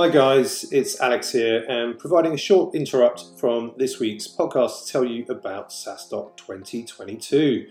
[0.00, 4.92] Hi guys, it's Alex here, and providing a short interrupt from this week's podcast to
[4.92, 7.66] tell you about SaaStock 2022.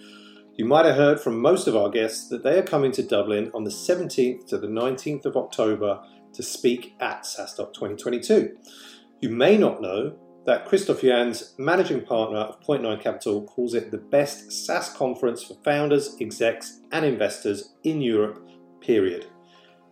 [0.56, 3.50] You might have heard from most of our guests that they are coming to Dublin
[3.56, 6.04] on the 17th to the 19th of October
[6.34, 8.56] to speak at SaaStock 2022.
[9.22, 10.16] You may not know
[10.46, 15.42] that Christoph Janz, managing partner of Point Nine Capital, calls it the best SaaS conference
[15.42, 18.48] for founders, execs, and investors in Europe,
[18.82, 19.26] period.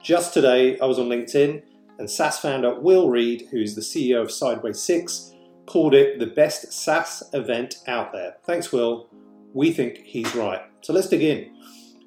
[0.04, 1.64] Just today, I was on LinkedIn
[2.00, 5.34] and SaaS founder Will Reed, who is the CEO of Sideways 6,
[5.66, 8.38] called it the best SaaS event out there.
[8.46, 9.10] Thanks, Will.
[9.54, 10.62] We think he's right.
[10.82, 11.54] So let's dig in.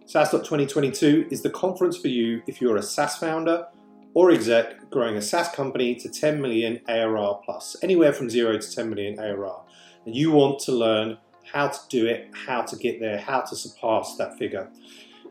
[0.06, 3.66] SaaStock 2022 is the conference for you if you're a SaaS founder
[4.14, 8.74] or exec growing a SaaS company to 10 million ARR plus, anywhere from 0 to
[8.74, 9.62] 10 million ARR.
[10.06, 11.18] And you want to learn
[11.52, 14.68] how to do it, how to get there, how to surpass that figure.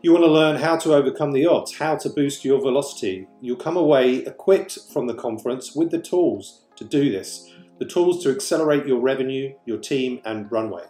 [0.02, 3.28] You want to learn how to overcome the odds, how to boost your velocity.
[3.42, 8.22] You'll come away equipped from the conference with the tools to do this, the tools
[8.22, 10.84] to accelerate your revenue, your team, and runway.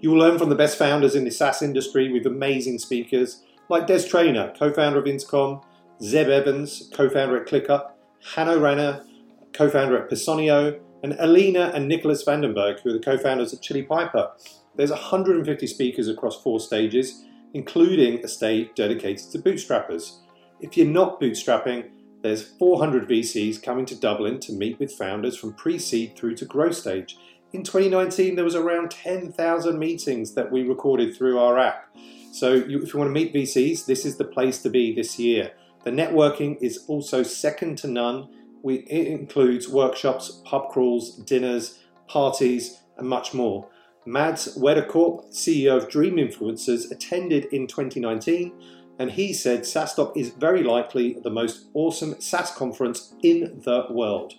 [0.00, 3.86] You will learn from the best founders in the SaaS industry with amazing speakers like
[3.86, 5.60] Des Traynor, co founder of Intercom,
[6.02, 7.92] Zeb Evans, co founder at ClickUp,
[8.34, 9.04] Hanno Renner,
[9.52, 13.62] co founder at Personio, and Alina and Nicholas Vandenberghe, who are the co founders at
[13.62, 14.32] Chili Piper.
[14.74, 20.18] There's 150 speakers across four stages including a stage dedicated to bootstrappers.
[20.60, 21.90] If you're not bootstrapping,
[22.22, 26.44] there's 400 VCs coming to Dublin to meet with founders from pre seed through to
[26.44, 27.16] growth stage.
[27.52, 31.96] In 2019, there was around 10,000 meetings that we recorded through our app.
[32.32, 35.18] So, you, if you want to meet VCs, this is the place to be this
[35.18, 35.52] year.
[35.84, 38.28] The networking is also second to none.
[38.62, 43.68] We, it includes workshops, pub crawls, dinners, parties, and much more.
[44.08, 48.52] Mads Wederkorp, CEO of Dream Influencers, attended in 2019
[48.98, 54.32] and he said SaaStock is very likely the most awesome SaaS conference in the world.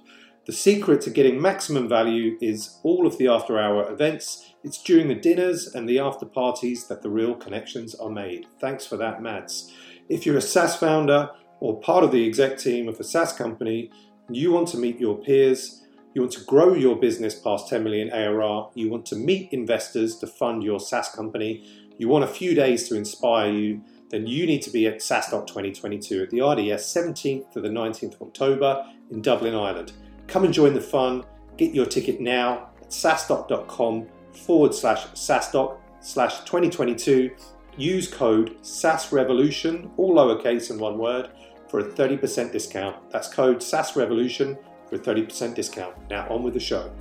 [0.46, 4.54] The secret to getting maximum value is all of the after hour events.
[4.64, 8.48] It's during the dinners and the after parties that the real connections are made.
[8.60, 9.72] Thanks for that, Mads.
[10.10, 11.30] If you're a SaaS founder
[11.60, 13.92] or part of the exec team of a SaaS company
[14.32, 15.82] you want to meet your peers,
[16.14, 18.70] you want to grow your business past 10 million ARR.
[18.74, 21.64] You want to meet investors to fund your SaaS company.
[21.98, 23.82] You want a few days to inspire you.
[24.10, 28.16] Then you need to be at SaaStock 2022 at the RDS 17th to the 19th
[28.16, 29.92] of October in Dublin, Ireland.
[30.28, 31.26] Come and join the fun.
[31.58, 37.30] Get your ticket now at saastock.com forward slash SaaStock slash 2022.
[37.78, 41.30] Use code SaaSRevolution, all lowercase in one word,
[41.70, 43.12] for a 30% discount.
[43.12, 44.58] That's code SaaSRevolution
[44.90, 45.96] for a 30% discount.
[46.10, 46.92] Now, on with the show.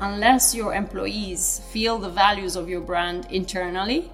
[0.00, 4.10] Unless your employees feel the values of your brand internally,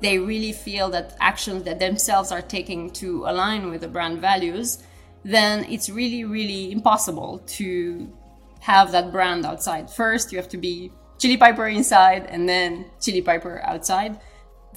[0.00, 4.82] they really feel that actions that themselves are taking to align with the brand values,
[5.24, 8.12] then it's really, really impossible to
[8.60, 9.90] have that brand outside.
[9.90, 14.18] First, you have to be Chili Piper inside and then Chili Piper outside.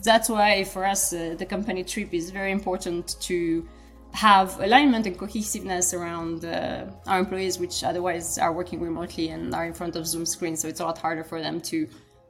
[0.04, 3.68] That's why for us, uh, the company trip is very important to
[4.16, 9.66] have alignment and cohesiveness around uh, our employees, which otherwise are working remotely and are
[9.66, 10.62] in front of Zoom screens.
[10.62, 11.88] So it's a lot harder for them to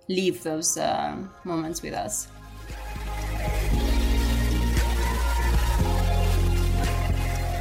[0.09, 2.27] leave those uh, moments with us.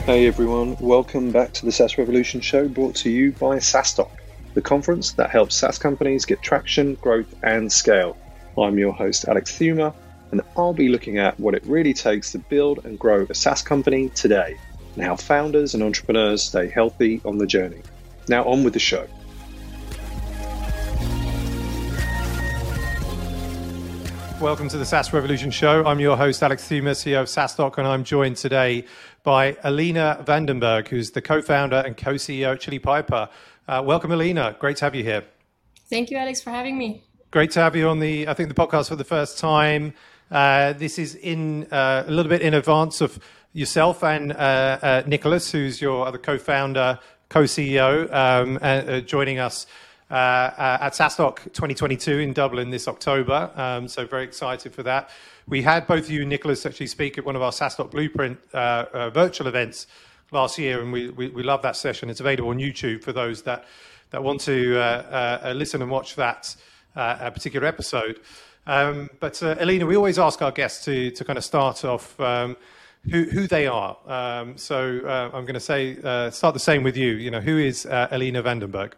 [0.07, 4.11] Hey everyone, welcome back to the SaaS Revolution show brought to you by SaaStock,
[4.55, 8.17] the conference that helps SaaS companies get traction, growth, and scale.
[8.57, 9.95] I'm your host, Alex Theuma,
[10.35, 13.63] and I'll be looking at what it really takes to build and grow a SaaS
[13.63, 14.59] company today
[14.97, 17.81] and how founders and entrepreneurs stay healthy on the journey.
[18.27, 19.07] Now, on with the show.
[24.41, 25.85] Welcome to the SaaS Revolution Show.
[25.87, 28.87] I'm your host, Alex Theuma, CEO of SaaStock, and I'm joined today
[29.23, 33.29] by Alina Vandenberghe, who's the co founder and co CEO at Chili Piper.
[33.69, 34.57] Uh, welcome, Alina.
[34.59, 35.23] Great to have you here.
[35.89, 37.05] Thank you, Alex, for having me.
[37.31, 39.95] Great to have you on the, I think, the podcast for the first time.
[40.35, 43.21] Uh, this is in uh, a little bit in advance of
[43.53, 44.35] yourself and uh,
[44.83, 46.99] uh Nicholas, who's your other co-founder,
[47.29, 49.69] co-CEO, um, uh, joining us
[50.11, 53.49] at SaaStock 2022 in Dublin this October.
[53.55, 55.09] Um, so very excited for that.
[55.47, 59.47] We had both you and Nicholas actually speak at one of our SaaStock Blueprint virtual
[59.47, 59.87] events
[60.33, 62.11] last year, and we, we, we love that session.
[62.11, 63.67] It's available on YouTube for those that
[64.11, 66.57] that want to listen and watch that
[66.95, 68.19] particular episode.
[68.67, 72.57] Um, but uh, we always ask our guests to, to kind of start off um,
[73.11, 73.97] who, who they are.
[74.07, 77.13] Um, so uh, I'm going to say, uh, start the same with you.
[77.13, 78.93] You know, who is uh, Alina Vandenberghe?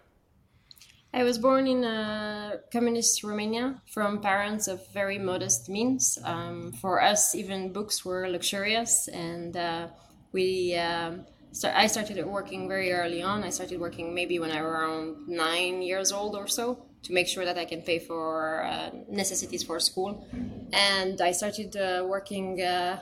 [1.12, 6.18] I was born in uh, communist Romania from parents of very modest means.
[6.22, 9.88] Um, for us, even books were luxurious, and uh,
[10.32, 13.44] we um, start, I started working very early on.
[13.44, 17.28] I started working maybe when I was around nine years old or so to make
[17.28, 20.26] sure that I can pay for uh, necessities for school.
[20.72, 23.00] And I started uh, working, uh,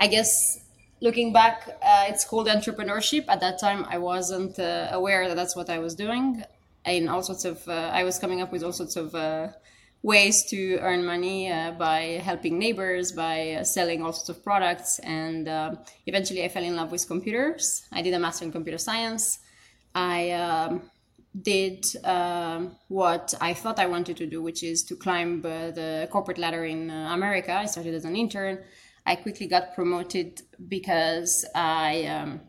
[0.00, 0.58] I guess,
[1.00, 3.24] looking back, uh, it's called entrepreneurship.
[3.28, 6.42] At that time, I wasn't uh, aware that that's what I was doing.
[6.84, 9.14] In all sorts of, uh, I was coming up with all sorts of
[10.02, 15.00] ways to earn money by helping neighbors, by selling all sorts of products.
[15.00, 15.48] And
[16.06, 17.82] eventually I fell in love with computers.
[17.92, 19.40] I did a master in computer science.
[19.94, 20.82] I um,
[21.42, 26.08] did um, what I thought I wanted to do, which is to climb uh, the
[26.10, 27.52] corporate ladder in uh, America.
[27.52, 28.58] I started as an intern.
[29.04, 32.40] I quickly got promoted because I um,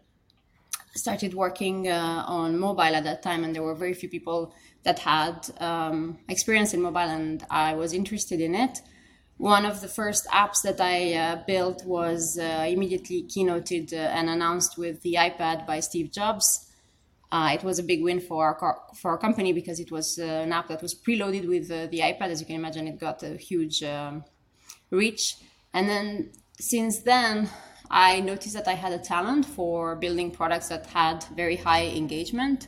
[0.95, 4.53] started working uh, on mobile at that time, and there were very few people
[4.83, 8.79] that had um, experience in mobile, and I was interested in it.
[9.37, 14.29] One of the first apps that I uh, built was uh, immediately keynoted uh, and
[14.29, 16.66] announced with the iPad by Steve Jobs.
[17.31, 20.23] Uh, it was a big win for our for our company because it was uh,
[20.23, 22.29] an app that was preloaded with the iPad.
[22.29, 24.23] As you can imagine, it got a huge um,
[24.91, 25.35] reach.
[25.73, 27.49] And then since then,
[27.89, 32.67] I noticed that I had a talent for building products that had very high engagement.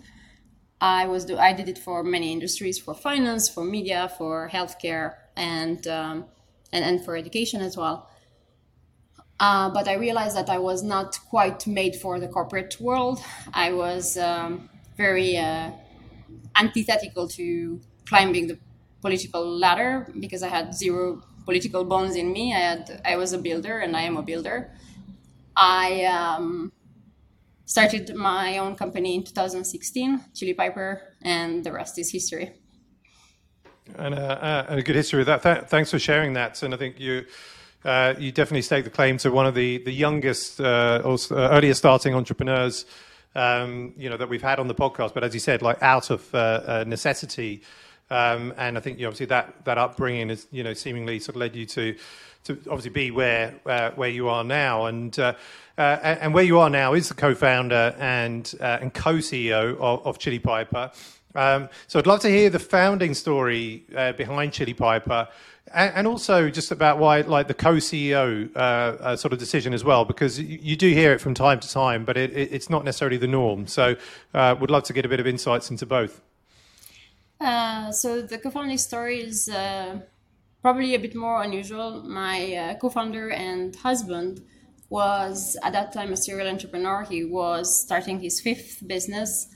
[0.82, 5.16] I was do I did it for many industries, for finance, for media, for healthcare,
[5.36, 6.26] and um,
[6.72, 8.09] and and for education as well.
[9.40, 13.20] Uh, but I realized that I was not quite made for the corporate world.
[13.54, 15.72] I was um, very uh,
[16.58, 18.58] antithetical to climbing the
[19.02, 22.54] political ladder because I had zero political bones in me.
[22.54, 24.72] I had I was a builder, and I am a builder.
[25.56, 26.74] I um,
[27.66, 32.52] started my own company in 2016, Chili Piper, and the rest is history.
[33.96, 35.44] And, uh, uh, and a good history with that.
[35.44, 36.62] Th- thanks for sharing that.
[36.62, 37.26] And I think you.
[37.86, 41.80] Uh, you definitely stake the claim to one of the the youngest uh, uh, earliest
[41.80, 42.86] starting entrepreneurs,
[43.36, 45.14] um, you know, that we've had on the podcast.
[45.14, 47.62] But as you said, like out of uh, necessity,
[48.10, 51.36] um, and I think you know, obviously that that upbringing has you know seemingly sort
[51.36, 51.96] of led you to
[52.46, 55.34] to obviously be where uh, where you are now, and uh,
[55.78, 60.20] uh, and where you are now is the co-founder and uh, and co-CEO of, of
[60.20, 60.92] Chili Piper.
[61.36, 65.28] Um, so I'd love to hear the founding story uh, behind Chili Piper,
[65.74, 70.40] and, also just about why like the co-CEO uh, sort of decision as well, because
[70.40, 73.18] you, you, do hear it from time to time, but it, it, it's not necessarily
[73.18, 73.68] the norm.
[73.68, 73.96] So
[74.34, 76.22] would love to get a bit of insights into both.
[77.40, 79.50] so the co-founding story is
[80.62, 82.04] probably a bit more unusual.
[82.04, 84.42] My uh, co-founder and husband
[84.90, 87.04] was at that time a serial entrepreneur.
[87.04, 89.48] He was starting his fifth business.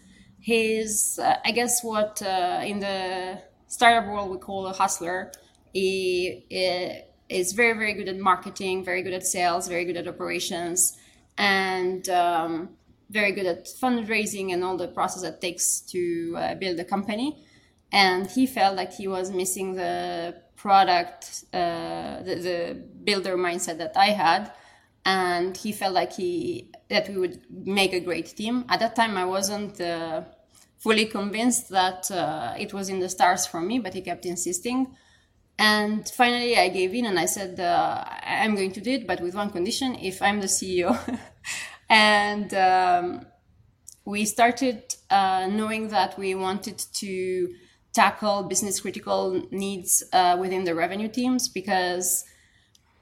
[0.48, 5.32] Uh, I guess, what uh, in the startup world we call a hustler.
[5.74, 10.08] He, he is very, very good at marketing, very good at sales, very good at
[10.08, 10.98] operations,
[11.38, 12.70] and um,
[13.10, 17.44] very good at fundraising and all the process that takes to uh, build a company.
[17.92, 23.96] And he felt like he was missing the product, uh, the, the, builder mindset that
[23.98, 24.52] I had,
[25.06, 28.66] and he felt like he that we would make a great team.
[28.70, 30.22] At that time, I wasn't uh,
[30.78, 34.96] fully convinced that uh, it was in the stars for me, but he kept insisting.
[35.60, 39.22] And finally, I gave in and I said, uh, I'm going to do it, but
[39.22, 40.98] with one condition if I'm the CEO.
[41.90, 43.26] and um,
[44.06, 47.54] we started uh, knowing that we wanted to
[47.94, 52.26] tackle business critical needs uh, within the revenue teams because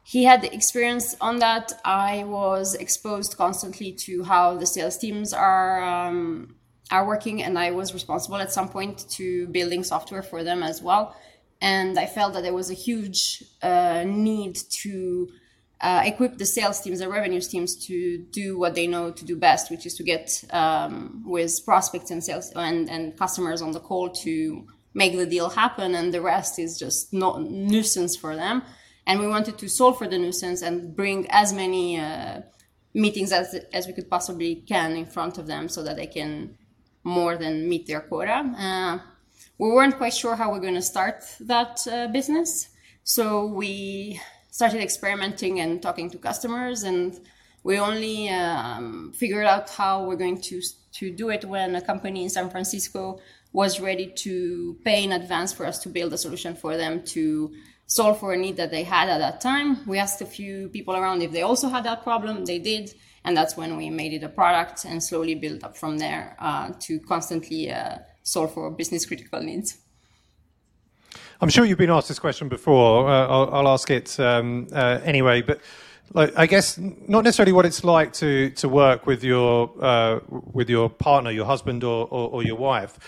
[0.03, 1.71] he had the experience on that.
[1.85, 6.55] I was exposed constantly to how the sales teams are um,
[6.91, 10.81] are working, and I was responsible at some point to building software for them as
[10.81, 11.15] well.
[11.61, 15.29] And I felt that there was a huge uh, need to
[15.79, 19.35] uh, equip the sales teams, the revenue teams, to do what they know to do
[19.35, 23.79] best, which is to get um, with prospects and sales and, and customers on the
[23.79, 28.61] call to make the deal happen and the rest is just not nuisance for them.
[29.07, 32.41] And we wanted to solve for the nuisance and bring as many uh,
[32.93, 36.57] meetings as, as we could possibly can in front of them so that they can
[37.03, 38.43] more than meet their quota.
[38.57, 38.99] Uh,
[39.61, 42.69] we weren't quite sure how we're going to start that uh, business
[43.03, 47.19] so we started experimenting and talking to customers and
[47.63, 50.59] we only um, figured out how we're going to
[50.91, 53.19] to do it when a company in san francisco
[53.53, 57.53] was ready to pay in advance for us to build a solution for them to
[57.85, 59.85] solve for a need that they had at that time.
[59.85, 62.45] We asked a few people around if they also had that problem.
[62.45, 62.93] They did.
[63.25, 66.71] And that's when we made it a product and slowly built up from there uh,
[66.79, 69.77] to constantly uh, solve for business critical needs.
[71.41, 73.09] I'm sure you've been asked this question before.
[73.09, 75.41] Uh, I'll, I'll, ask it um, uh, anyway.
[75.41, 75.59] But
[76.13, 80.69] like I guess not necessarily what it's like to to work with your uh, with
[80.69, 82.99] your partner, your husband, or or, or your wife.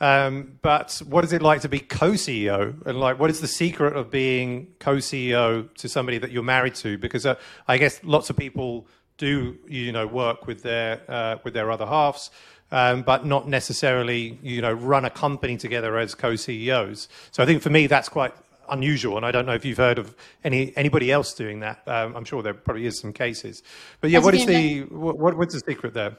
[0.00, 2.84] Um, but what is it like to be co-CEO?
[2.84, 6.98] And like, what is the secret of being co-CEO to somebody that you're married to?
[6.98, 7.36] Because uh,
[7.68, 11.86] I guess lots of people do, you know, work with their uh, with their other
[11.86, 12.30] halves,
[12.74, 17.08] um, but not necessarily, you know, run a company together as co-CEOs.
[17.30, 18.34] So I think for me, that's quite
[18.68, 21.86] unusual, and I don't know if you've heard of any anybody else doing that.
[21.86, 23.62] Um, I'm sure there probably is some cases,
[24.00, 26.16] but yeah, what is the what, what's the secret there?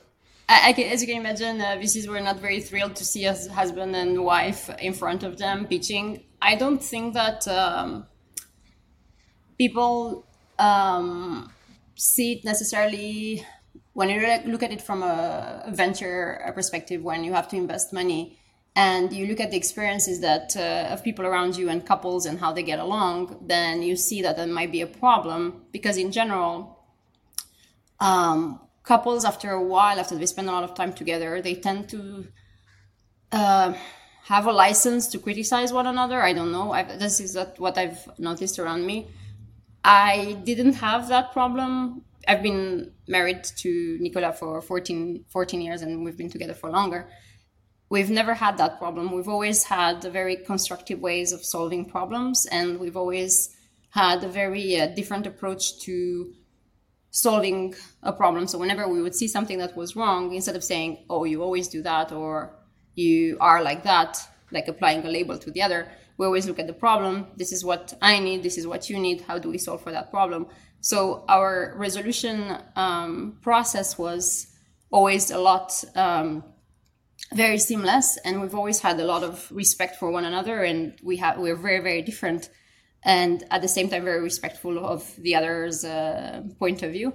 [0.47, 3.47] I, I, as you can imagine, uh, VCs were not very thrilled to see us
[3.47, 6.24] husband and wife in front of them pitching.
[6.41, 8.05] I don't think that um,
[9.57, 10.25] people
[10.57, 11.51] um,
[11.95, 13.45] see it necessarily
[13.96, 14.20] when you
[14.52, 18.38] look at it from a venture perspective, when you have to invest money
[18.75, 22.38] and you look at the experiences that uh, of people around you and couples and
[22.38, 26.12] how they get along, then you see that there might be a problem because in
[26.12, 26.78] general,
[28.02, 31.90] um, couples after a while after they spend a lot of time together they tend
[31.90, 32.28] to
[33.32, 33.74] uh,
[34.25, 36.22] have a license to criticize one another.
[36.22, 36.74] I don't know.
[36.74, 39.08] I've, this is what i've noticed around me.
[39.86, 46.03] I didn't have that problem i've been married to nicola for 14, 14 years and
[46.03, 47.08] we've been together for longer
[47.89, 52.79] we've never had that problem we've always had very constructive ways of solving problems and
[52.79, 53.55] we've always
[53.96, 56.34] had a very uh, different approach to
[57.15, 58.46] solving a problem.
[58.46, 61.70] So whenever we would see something that was wrong, instead of saying, "Oh, you always
[61.70, 62.32] do that," or
[62.94, 64.12] "You are like that,"
[64.51, 67.27] like applying a label to the other, we always look at the problem.
[67.38, 68.44] This is what I need.
[68.44, 69.22] This is what you need.
[69.22, 70.48] How do we solve for that problem?
[70.82, 74.48] So our resolution um, process was
[74.91, 76.44] always a lot um,
[77.34, 81.17] very seamless, and we've always had a lot of respect for one another, and we
[81.17, 82.50] have we're very very different
[83.03, 87.13] and at the same time very respectful of the other's uh, point of view.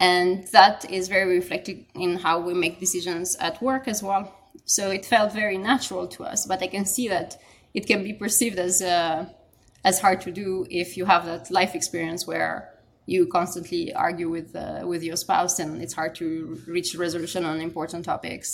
[0.00, 4.34] And that is very reflected in how we make decisions at work as well.
[4.64, 7.36] So it felt very natural to us but i can see that
[7.74, 9.26] it can be perceived as uh,
[9.88, 12.54] as hard to do if you have that life experience where
[13.06, 16.28] you constantly argue with uh, with your spouse and it's hard to
[16.66, 18.48] reach resolution on important topics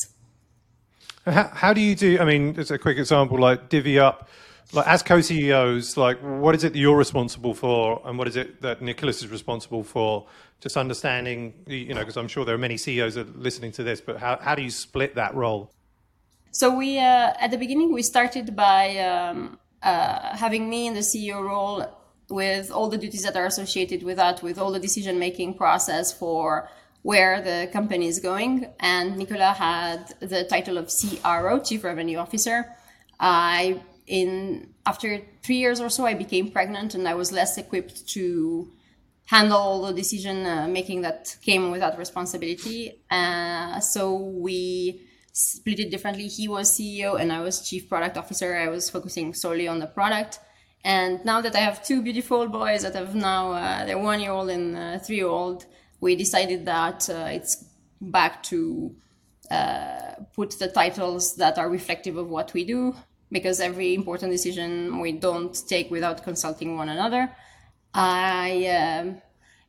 [1.37, 4.29] how, how do you do i mean just a quick example like divvy up
[4.73, 8.63] like as co-CEOs, like what is it that you're responsible for, and what is it
[8.63, 10.27] that Nicholas is responsible for?
[10.61, 13.83] Just understanding, you know, because I'm sure there are many CEOs that are listening to
[13.83, 15.71] this, but how how do you split that role?
[16.51, 21.01] So we uh, at the beginning we started by um, uh, having me in the
[21.01, 21.87] CEO role
[22.31, 26.13] with all the duties that are associated with that, with all the decision making process
[26.13, 26.69] for
[27.03, 28.67] where the company is going.
[28.81, 32.67] And Nicola had the title of CRO, Chief Revenue Officer.
[33.21, 38.09] I in after three years or so, I became pregnant and I was less equipped
[38.09, 38.71] to
[39.27, 43.03] handle all the decision uh, making that came with that responsibility.
[43.11, 45.01] Uh, so we
[45.35, 46.29] split it differently.
[46.29, 48.57] He was CEO and I was chief product officer.
[48.57, 50.39] I was focusing solely on the product.
[50.85, 54.31] And now that I have two beautiful boys that have now uh, they're one year
[54.31, 55.67] old and uh, three year old,
[56.01, 57.65] we decided that uh, it's
[58.01, 58.95] back to
[59.51, 62.95] uh, put the titles that are reflective of what we do
[63.33, 67.29] because every important decision we don't take without consulting one another.
[67.93, 69.23] I um,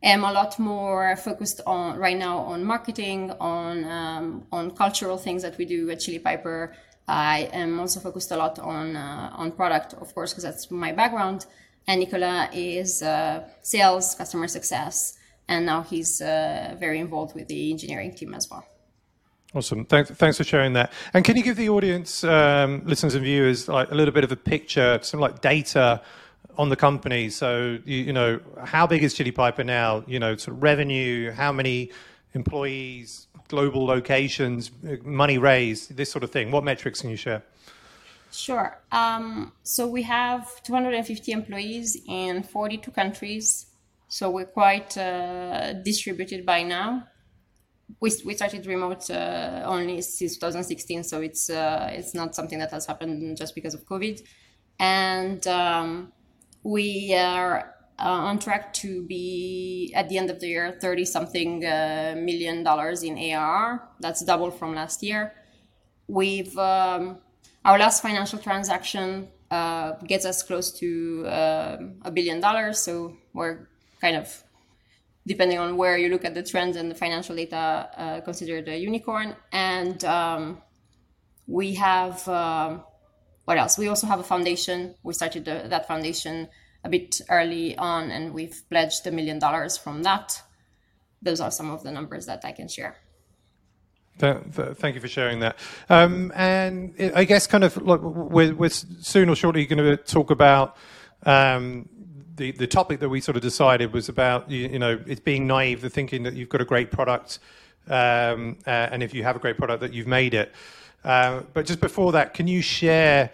[0.05, 5.41] am a lot more focused on right now on marketing, on um, on cultural things
[5.41, 6.73] that we do at Chili Piper.
[7.07, 10.91] I am also focused a lot on uh, on product, of course, because that's my
[10.91, 11.45] background.
[11.87, 17.71] And Nicola is uh, sales, customer success, and now he's uh, very involved with the
[17.71, 18.65] engineering team as well.
[19.53, 19.85] Awesome.
[19.85, 20.91] Thanks, thanks for sharing that.
[21.13, 24.31] And can you give the audience, um, listeners and viewers, like a little bit of
[24.31, 26.01] a picture, some like data
[26.57, 27.29] on the company?
[27.29, 30.03] So, you, know, how big is Chili Piper now?
[30.07, 31.91] You know, sort of revenue, how many
[32.33, 34.71] employees, global locations,
[35.03, 36.51] money raised, this sort of thing.
[36.51, 37.43] What metrics can you share?
[38.31, 38.77] Sure.
[38.91, 43.67] Um, so we have 250 employees in 42 countries.
[44.07, 47.07] So we're quite uh, distributed by now
[47.99, 52.71] we, we started remote uh, only since 2016, so it's uh, it's not something that
[52.71, 54.21] has happened just because of COVID,
[54.79, 56.11] and um,
[56.65, 61.63] we are uh, on track to be at the end of the year 30 something
[61.63, 63.87] uh, million dollars in AR.
[63.99, 65.33] That's double from last year.
[66.07, 67.19] We've um,
[67.63, 73.69] our last financial transaction uh, gets us close to uh, a billion dollars, so we're
[74.01, 74.43] kind of
[75.27, 78.77] depending on where you look at the trends and the financial data, uh, considered a
[78.77, 79.35] unicorn.
[79.51, 80.61] And um,
[81.47, 82.83] we have um,
[83.45, 83.77] what else?
[83.77, 84.95] We also have a foundation.
[85.03, 86.49] We started the, that foundation
[86.83, 90.41] a bit early on, and we've pledged a million dollars from that.
[91.21, 92.97] Those are some of the numbers that I can share.
[94.17, 95.57] Thank you for sharing that.
[95.89, 100.31] Um, and I guess kind of look, we're, we're soon or shortly going to talk
[100.31, 100.77] about
[101.23, 101.89] um,
[102.35, 105.47] the the topic that we sort of decided was about you, you, know it's being
[105.47, 107.39] naive, the thinking that you've got a great product,
[107.87, 110.53] um, uh, and if you have a great product that you've made it.
[111.05, 113.29] Uh, but just before that, can you share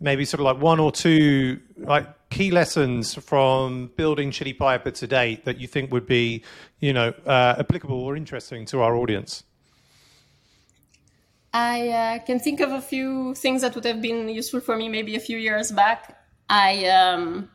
[0.00, 5.06] maybe sort of like one or two like key lessons from building Chili Piper to
[5.06, 6.42] date that you think would be
[6.80, 9.42] you know uh, applicable or interesting to our audience?
[11.52, 14.88] I uh, can think of a few things that would have been useful for me
[14.88, 16.16] maybe a few years back.
[16.48, 17.50] I um,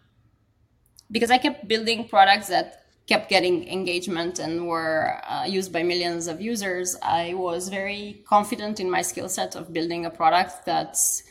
[1.10, 2.81] because I kept building products that
[3.12, 8.80] kept getting engagement and were uh, used by millions of users, I was very confident
[8.80, 11.24] in my skill set of building a product that's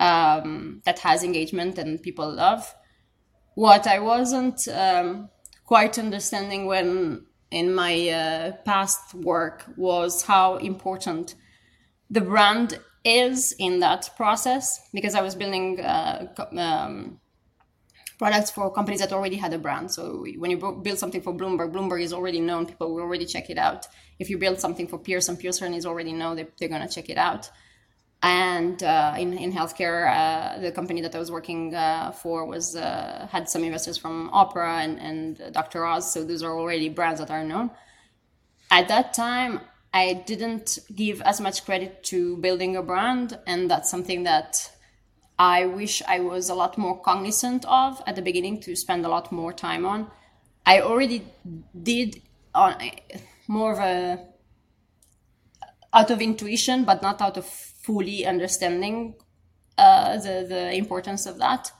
[0.00, 2.74] um, that has engagement and people love.
[3.54, 5.28] What I wasn't um,
[5.66, 11.36] quite understanding when in my uh, past work was how important
[12.10, 17.20] the brand is in that process because I was building uh, um,
[18.20, 19.90] products for companies that already had a brand.
[19.90, 22.66] So when you build something for Bloomberg, Bloomberg is already known.
[22.66, 23.88] People will already check it out.
[24.18, 26.36] If you build something for Pearson, Pearson is already known.
[26.36, 27.50] They, they're going to check it out.
[28.22, 32.76] And uh, in, in healthcare, uh, the company that I was working uh, for was
[32.76, 35.86] uh, had some investors from Oprah and, and Dr.
[35.86, 36.12] Oz.
[36.12, 37.70] So those are already brands that are known.
[38.70, 39.62] At that time,
[39.94, 43.38] I didn't give as much credit to building a brand.
[43.46, 44.70] And that's something that
[45.40, 49.08] I wish I was a lot more cognizant of at the beginning to spend a
[49.08, 50.10] lot more time on.
[50.66, 51.24] I already
[51.82, 52.20] did
[52.54, 52.74] on
[53.48, 54.18] more of a
[55.94, 59.14] out of intuition, but not out of fully understanding
[59.78, 61.72] uh, the the importance of that.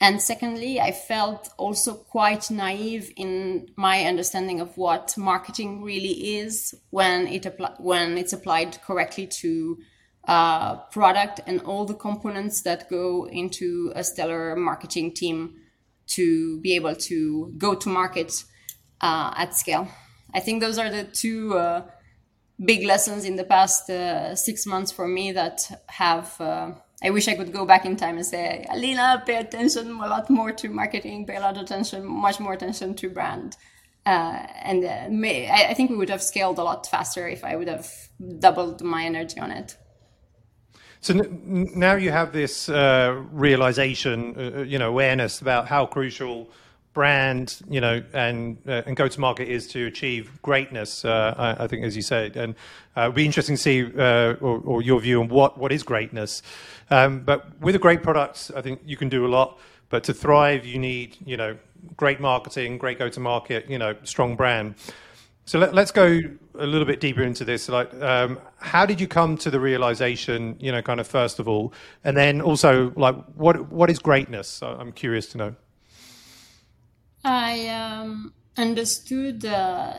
[0.00, 6.74] And secondly, I felt also quite naive in my understanding of what marketing really is
[6.88, 9.76] when it apply, when it's applied correctly to
[10.28, 15.54] uh, product and all the components that go into a stellar marketing team
[16.06, 18.44] to be able to go to market
[19.00, 19.88] uh, at scale.
[20.34, 21.86] I think those are the two uh,
[22.64, 26.40] big lessons in the past uh, six months for me that have.
[26.40, 26.72] Uh,
[27.04, 30.30] I wish I could go back in time and say, Alina, pay attention a lot
[30.30, 33.56] more to marketing, pay a lot of attention, much more attention to brand.
[34.06, 37.56] Uh, and may, I, I think we would have scaled a lot faster if I
[37.56, 37.90] would have
[38.38, 39.76] doubled my energy on it.
[41.02, 45.84] So n- now you have this uh, realization, uh, uh, you know, awareness about how
[45.84, 46.48] crucial
[46.94, 51.04] brand, you know, and uh, and go to market is to achieve greatness.
[51.04, 52.54] Uh, I, I, think, as you said, and
[52.96, 56.40] uh, it'd be interesting to see or, or, your view on what what is greatness.
[56.88, 59.58] Um, but with a great product, I think you can do a lot.
[59.88, 61.58] But to thrive, you need, you know,
[61.96, 64.76] great marketing, great go to market, you know, strong brand.
[65.44, 66.20] So let, us go
[66.54, 67.68] a little bit deeper into this.
[67.68, 70.56] Like, um, how did you come to the realization?
[70.60, 71.72] You know, kind of first of all,
[72.04, 74.62] and then also, like, what what is greatness?
[74.62, 75.54] I'm curious to know.
[77.24, 79.94] I um, understood uh,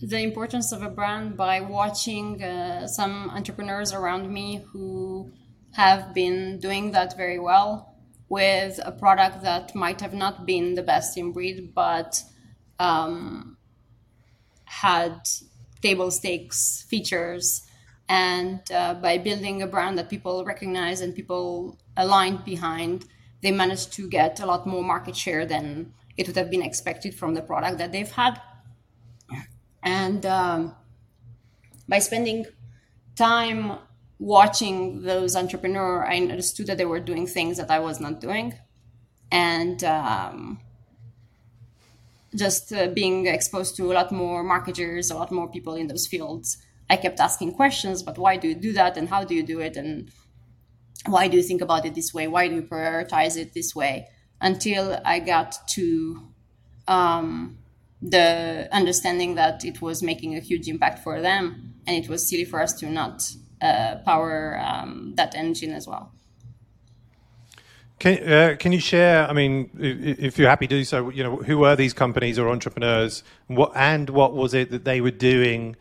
[0.00, 5.30] the importance of a brand by watching uh, some entrepreneurs around me who
[5.72, 7.94] have been doing that very well
[8.28, 12.22] with a product that might have not been the best in breed, but
[12.78, 13.57] um,
[14.68, 15.20] had
[15.82, 17.62] table stakes features
[18.08, 23.04] and uh, by building a brand that people recognize and people aligned behind
[23.42, 27.14] they managed to get a lot more market share than it would have been expected
[27.14, 28.40] from the product that they've had.
[29.82, 30.74] And um,
[31.88, 32.46] by spending
[33.16, 33.78] time
[34.20, 38.54] watching those entrepreneurs i understood that they were doing things that i was not doing.
[39.30, 40.58] And um,
[42.34, 46.06] just uh, being exposed to a lot more marketers, a lot more people in those
[46.06, 46.58] fields,
[46.90, 49.60] I kept asking questions, but why do you do that and how do you do
[49.60, 50.10] it and
[51.06, 52.28] why do you think about it this way?
[52.28, 54.08] Why do you prioritize it this way?
[54.40, 56.28] Until I got to
[56.86, 57.58] um,
[58.00, 62.44] the understanding that it was making a huge impact for them and it was silly
[62.44, 66.12] for us to not uh, power um, that engine as well.
[67.98, 69.28] Can, uh, can you share?
[69.28, 72.48] I mean, if you're happy to do so, you know, who were these companies or
[72.48, 75.76] entrepreneurs, what and what was it that they were doing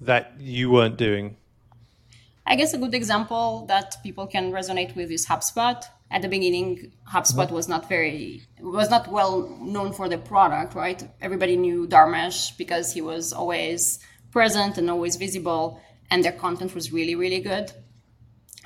[0.00, 1.36] that you weren't doing?
[2.46, 5.82] I guess a good example that people can resonate with is HubSpot.
[6.08, 7.54] At the beginning, HubSpot mm-hmm.
[7.54, 11.02] was not very was not well known for the product, right?
[11.20, 13.98] Everybody knew Dharmesh because he was always
[14.30, 17.72] present and always visible, and their content was really, really good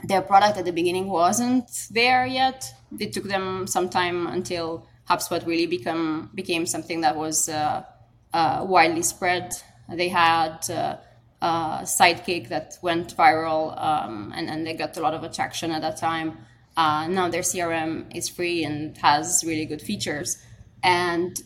[0.05, 2.73] their product at the beginning wasn't there yet.
[2.99, 7.85] It took them some time until HubSpot really become became something that was uh,
[8.33, 9.53] uh, widely spread.
[9.89, 10.97] They had uh,
[11.43, 15.83] uh, Sidekick that went viral, um, and, and they got a lot of attraction at
[15.83, 16.39] that time.
[16.77, 20.39] Uh, now their CRM is free and has really good features,
[20.83, 21.43] and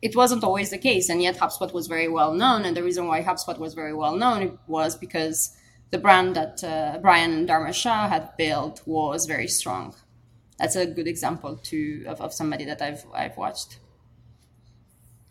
[0.00, 1.08] it wasn't always the case.
[1.08, 4.14] And yet HubSpot was very well known, and the reason why HubSpot was very well
[4.14, 5.56] known was because
[5.94, 9.94] the brand that uh, Brian and Dharmesh Shah had built was very strong.
[10.58, 13.78] That's a good example to of, of somebody that I've I've watched.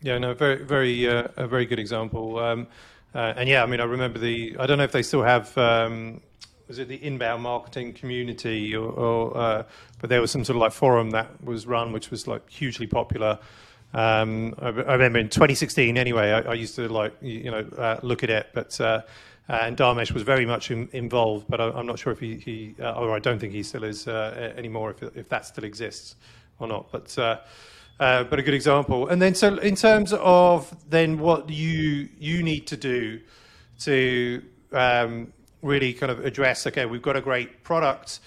[0.00, 2.38] Yeah, no, very, very, uh, a very good example.
[2.38, 2.66] Um,
[3.14, 4.56] uh, and yeah, I mean, I remember the.
[4.58, 5.56] I don't know if they still have.
[5.58, 6.22] Um,
[6.66, 9.62] was it the inbound marketing community, or, or uh,
[10.00, 12.86] but there was some sort of like forum that was run, which was like hugely
[12.86, 13.38] popular.
[13.92, 15.98] Um, I, I, remember in 2016.
[15.98, 19.02] Anyway, I, I used to like you know uh, look at it, but uh,
[19.48, 21.46] and Dharmesh was very much in, involved.
[21.48, 23.84] But I, am not sure if he, he uh, or I don't think he still
[23.84, 26.16] is anymore, if if that still exists
[26.58, 26.90] or not.
[26.90, 27.16] But
[28.00, 29.08] uh, but a good example.
[29.08, 33.20] And then, so in terms of then what you you need to do
[33.80, 38.20] to um, really kind of address, okay, we've got a great product,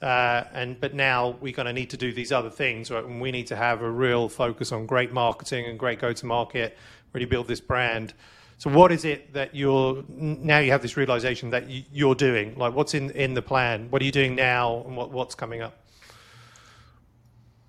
[0.00, 3.04] uh, and but now we're going to need to do these other things, right?
[3.04, 6.76] And we need to have a real focus on great marketing and great go-to-market,
[7.12, 8.14] really build this brand.
[8.62, 10.60] So, what is it that you're now?
[10.60, 12.56] You have this realization that you're doing.
[12.56, 13.88] Like, what's in in the plan?
[13.90, 15.74] What are you doing now, and what what's coming up?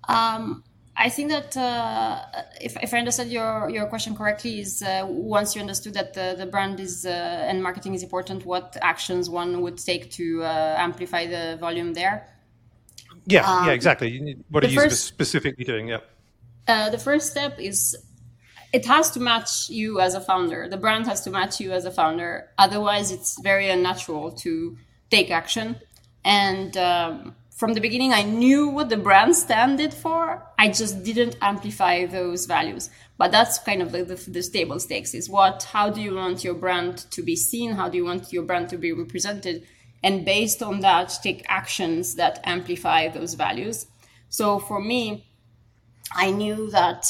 [0.08, 0.62] Um
[0.96, 2.22] I think that uh,
[2.60, 6.36] if, if I understood your, your question correctly, is uh, once you understood that the,
[6.38, 10.76] the brand is uh, and marketing is important, what actions one would take to uh,
[10.78, 12.28] amplify the volume there?
[13.26, 14.36] Yeah, um, yeah, exactly.
[14.50, 15.88] What are you first, specifically doing?
[15.88, 16.02] Yeah.
[16.68, 17.96] Uh, the first step is
[18.74, 20.68] it has to match you as a founder.
[20.68, 22.50] The brand has to match you as a founder.
[22.58, 24.76] Otherwise, it's very unnatural to
[25.10, 25.76] take action.
[26.24, 31.36] And um, from the beginning i knew what the brand standed for i just didn't
[31.40, 35.88] amplify those values but that's kind of the, the, the, stable stakes is what how
[35.88, 38.76] do you want your brand to be seen how do you want your brand to
[38.76, 39.64] be represented
[40.02, 43.86] and based on that take actions that amplify those values
[44.30, 45.24] so for me
[46.16, 47.06] i knew that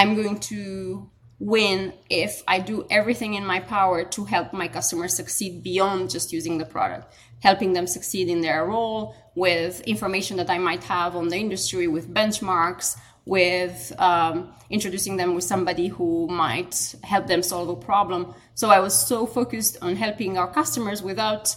[0.00, 1.08] i'm going to
[1.38, 6.32] win if i do everything in my power to help my customers succeed beyond just
[6.32, 11.16] using the product helping them succeed in their role with information that I might have
[11.16, 17.42] on the industry, with benchmarks, with um, introducing them with somebody who might help them
[17.42, 18.34] solve a problem.
[18.54, 21.56] So I was so focused on helping our customers without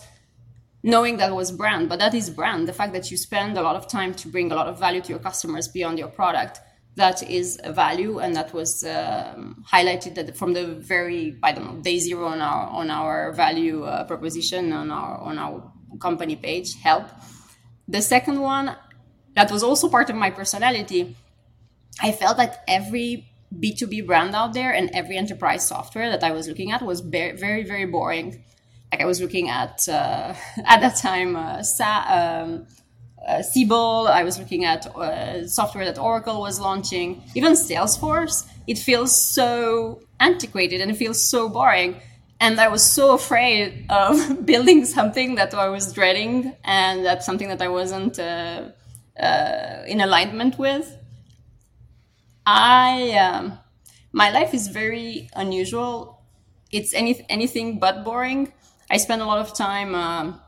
[0.83, 2.67] knowing that was brand, but that is brand.
[2.67, 5.01] The fact that you spend a lot of time to bring a lot of value
[5.01, 6.59] to your customers beyond your product,
[6.95, 11.65] that is a value, and that was um, highlighted that from the very I don't
[11.65, 16.35] know day zero on our on our value uh, proposition on our on our company
[16.35, 16.75] page.
[16.81, 17.09] Help
[17.87, 18.75] the second one,
[19.35, 21.15] that was also part of my personality.
[22.01, 23.27] I felt that every
[23.59, 27.37] B2B brand out there and every enterprise software that I was looking at was very,
[27.37, 28.43] very, very boring.
[28.91, 30.33] Like I was looking at, uh,
[30.65, 32.05] at that time, uh, Sa-
[32.43, 32.67] um,
[33.27, 38.45] uh, Siebel, I was looking at uh, software that Oracle was launching, even Salesforce.
[38.67, 42.01] It feels so antiquated and it feels so boring
[42.43, 47.47] and I was so afraid of building something that I was dreading, and that's something
[47.47, 48.63] that I wasn't uh,
[49.17, 50.85] uh, in alignment with.
[52.45, 53.57] I um,
[54.11, 56.21] my life is very unusual.
[56.69, 58.51] It's any anything but boring.
[58.89, 60.41] I spend a lot of time um,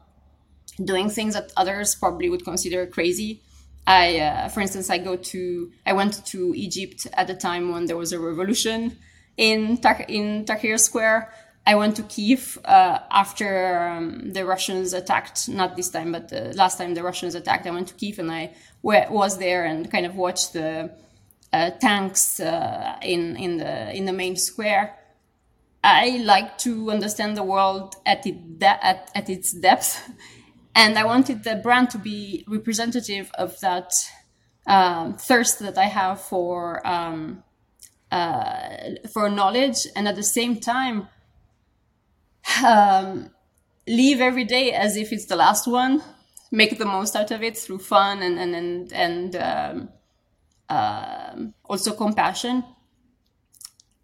[0.84, 3.42] doing things that others probably would consider crazy.
[3.88, 7.86] I, uh, for instance, I go to I went to Egypt at the time when
[7.86, 8.98] there was a revolution
[9.38, 11.32] in in Tahrir Square
[11.68, 15.50] I went to Kiev uh, after um, the Russians attacked.
[15.50, 18.32] Not this time, but the last time the Russians attacked, I went to Kiev and
[18.32, 20.92] I w- was there and kind of watched the
[21.52, 24.96] uh, tanks uh, in in the in the main square.
[25.84, 30.12] I like to understand the world at it de- at, at its depth,
[30.76, 33.94] and I wanted the brand to be representative of that
[34.68, 37.44] um, thirst that I have for um,
[38.12, 38.78] uh,
[39.12, 41.08] for knowledge, and at the same time
[42.64, 43.32] um,
[43.88, 46.04] live every day as if it's the last one
[46.52, 49.36] make the most out of it through fun and and and, and
[50.70, 51.36] uh,
[51.66, 52.64] also compassion.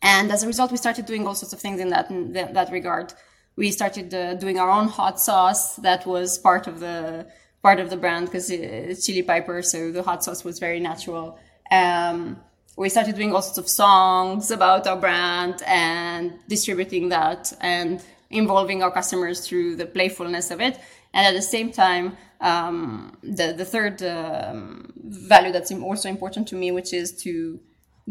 [0.01, 2.71] And as a result we started doing all sorts of things in that in that
[2.71, 3.13] regard
[3.55, 7.27] we started uh, doing our own hot sauce that was part of the
[7.61, 11.37] part of the brand because it's chili piper so the hot sauce was very natural
[11.71, 12.37] um,
[12.77, 18.81] we started doing all sorts of songs about our brand and distributing that and involving
[18.81, 20.79] our customers through the playfulness of it.
[21.13, 26.55] And at the same time, um, the, the third um, value that's also important to
[26.55, 27.59] me, which is to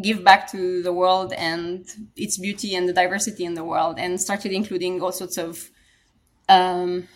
[0.01, 4.21] give back to the world and its beauty and the diversity in the world and
[4.21, 5.71] started including all sorts of
[6.49, 7.09] um,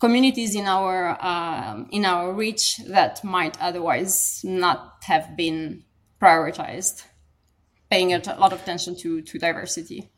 [0.00, 5.84] communities in our uh, in our reach that might otherwise not have been
[6.20, 7.04] prioritized
[7.90, 10.10] paying a lot of attention to to diversity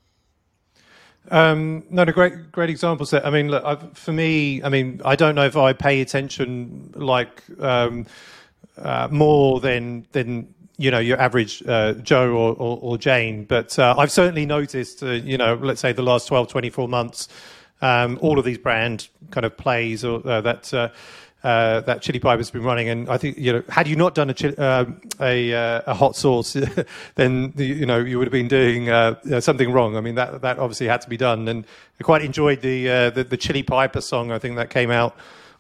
[1.31, 3.25] um, no, the great, great examples there.
[3.25, 6.93] I mean, look, I've, for me, I mean, I don't know if I pay attention
[6.95, 8.05] like um,
[8.77, 13.79] uh, more than than you know your average uh, Joe or, or, or, Jane, but
[13.79, 17.29] uh, I've certainly noticed, uh, you know, let's say the last 12, 24 months,
[17.81, 20.89] um, all of these brand kind of plays or uh, that uh,
[21.45, 24.31] uh, that Chili Piper's been running, and I think you know, had you not done
[24.31, 24.87] a uh,
[25.21, 26.57] a, uh, a, hot sauce,
[27.17, 29.97] then you know you would have been doing uh, something wrong.
[29.97, 31.67] I mean, that that obviously had to be done, and
[32.01, 34.33] I quite enjoyed the the, the, Chili Piper song.
[34.33, 35.15] I think that came out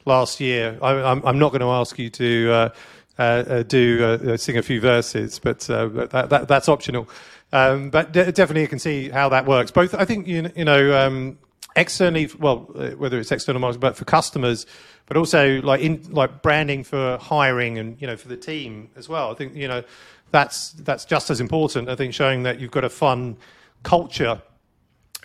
[0.06, 0.78] last year.
[0.80, 2.72] I, am not going to ask you to
[3.16, 7.08] do sing a few verses, but that, that, that's optional.
[7.52, 9.70] Um, but de- definitely, you can see how that works.
[9.70, 11.06] Both, I think you, you know.
[11.06, 11.38] Um,
[11.76, 12.58] externally, well,
[12.96, 14.66] whether it's external marketing, but for customers,
[15.06, 19.08] but also like in like branding for hiring and you know for the team as
[19.08, 19.30] well.
[19.30, 19.82] I think you know
[20.30, 21.88] that's that's just as important.
[21.88, 23.36] I think showing that you've got a fun
[23.82, 24.42] culture.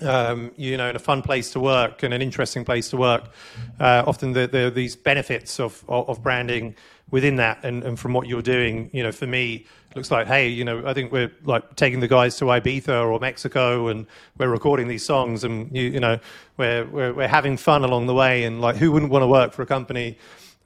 [0.01, 3.33] Um, you know, and a fun place to work and an interesting place to work.
[3.81, 6.77] Uh, often there, there, are these benefits of, of, of branding
[7.11, 10.47] within that and, and from what you're doing, you know, for me, looks like, hey,
[10.47, 14.05] you know, I think we're like taking the guys to Ibiza or Mexico and
[14.37, 16.19] we're recording these songs and, you, you know,
[16.57, 18.43] we're, we're, we're having fun along the way.
[18.43, 20.17] And like, who wouldn't want to work for a company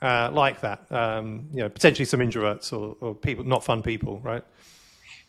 [0.01, 0.91] uh, like that?
[0.91, 4.43] Um, you know, potentially some introverts or, or people, not fun people, right?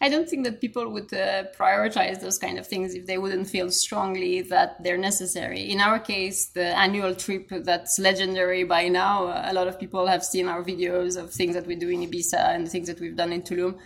[0.05, 3.49] I don't think that people would uh, prioritize those kind of things if they wouldn't
[3.49, 5.63] feel strongly that they're necessary.
[5.75, 9.15] In our case, the annual trip that's legendary by now,
[9.51, 12.55] a lot of people have seen our videos of things that we do in Ibiza
[12.55, 13.79] and the things that we've done in Tulum.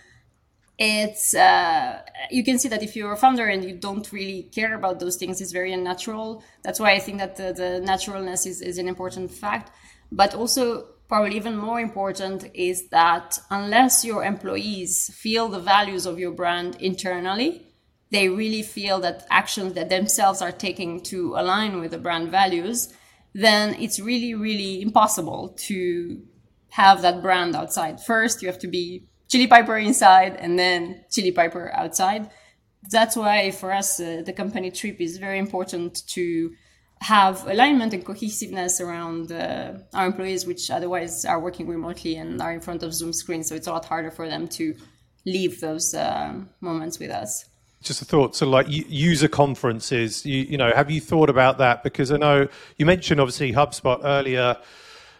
[0.77, 4.73] It's uh, you can see that if you're a founder and you don't really care
[4.75, 6.43] about those things, it's very unnatural.
[6.65, 9.71] That's why I think that the, the naturalness is, is an important fact.
[10.11, 10.63] But also
[11.09, 16.75] probably even more important is that unless your employees feel the values of your brand
[16.79, 17.65] internally,
[18.11, 22.93] they really feel that actions that themselves are taking to align with the brand values,
[23.33, 26.21] then it's really, really impossible to
[26.69, 27.99] have that brand outside.
[27.99, 32.29] First, you have to be Chili Piper inside and then Chili Piper outside.
[32.89, 36.51] That's why for us, uh, the company trip is very important to
[37.01, 42.51] have alignment and cohesiveness around uh, our employees, which otherwise are working remotely and are
[42.51, 43.47] in front of Zoom screens.
[43.47, 44.75] So it's a lot harder for them to
[45.25, 47.45] leave those uh, moments with us.
[47.81, 48.35] Just a thought.
[48.35, 51.81] So, like user conferences, you, you know, have you thought about that?
[51.81, 54.57] Because I know you mentioned obviously HubSpot earlier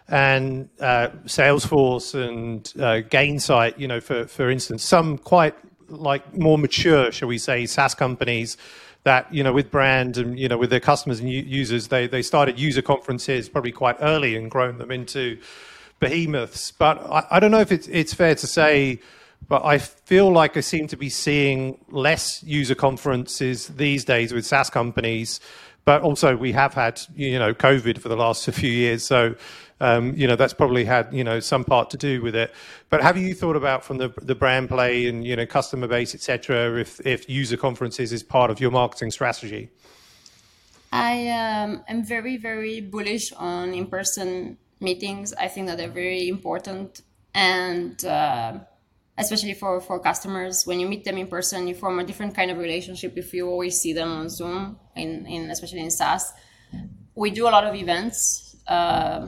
[0.09, 5.55] and uh, Salesforce and uh, Gainsight, you know, for, for instance, some quite
[5.87, 8.57] like more mature, shall we say, SaaS companies
[9.03, 12.21] that you know with brand and you know with their customers and users they they
[12.21, 15.39] started user conferences probably quite early and grown them into
[15.99, 16.71] behemoths.
[16.71, 18.99] But I, I, don't know if it's it's fair to say
[19.47, 24.45] but I feel like I seem to be seeing less user conferences these days with
[24.45, 25.39] SaaS companies.
[25.85, 29.05] But also we have had you know COVID for the last few years.
[29.05, 29.35] So
[29.81, 32.53] um, you know that's probably had you know some part to do with it.
[32.89, 36.13] But have you thought about from the the brand play and you know customer base,
[36.13, 39.69] etc., if if user conferences is part of your marketing strategy?
[40.91, 45.33] I um, am very very bullish on in person meetings.
[45.33, 47.01] I think that they're very important
[47.33, 48.03] and.
[48.03, 48.59] Uh,
[49.19, 52.49] especially for, for customers when you meet them in person you form a different kind
[52.49, 56.31] of relationship if you always see them on zoom in, in especially in saas
[57.15, 59.27] we do a lot of events uh,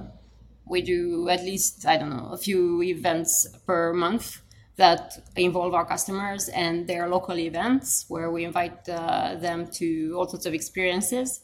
[0.72, 3.32] we do at least i don't know a few events
[3.68, 4.42] per month
[4.78, 10.28] that involve our customers and they're local events where we invite uh, them to all
[10.28, 11.42] sorts of experiences.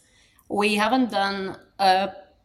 [0.49, 1.57] We haven't done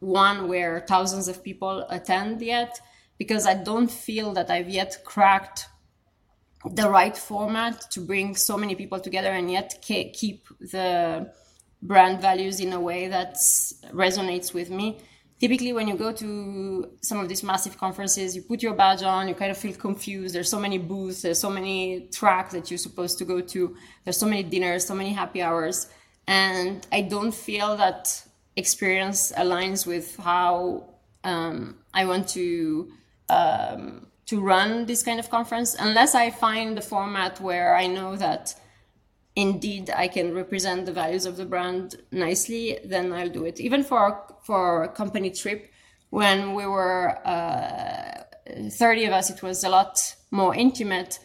[0.00, 2.80] one where thousands of people attend yet
[3.18, 5.68] because i don't feel that i've yet cracked
[6.72, 11.30] the right format to bring so many people together and yet keep the
[11.82, 13.34] brand values in a way that
[13.92, 14.98] resonates with me
[15.42, 19.26] typically when you go to some of these massive conferences you put your badge on
[19.26, 20.32] you kind of feel confused.
[20.34, 23.76] There's so many booths there's so many tracks that you're supposed to go to.
[24.04, 25.88] There's so many dinners so many happy hours.
[26.28, 28.02] And i don't feel that
[28.54, 30.84] experience aligns with how
[31.24, 32.92] um, i want to
[33.28, 38.14] um, to run this kind of conference unless i find the format where i know
[38.14, 38.54] that
[39.34, 43.60] indeed I can represent the values of the brand nicely, then I'll do it.
[43.60, 45.70] Even for for a company trip,
[46.10, 48.24] when we were uh,
[48.70, 51.18] 30 of us, it was a lot more intimate.